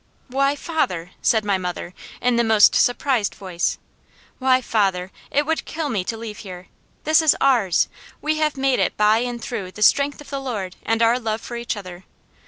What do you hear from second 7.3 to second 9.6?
ours. We have made it by and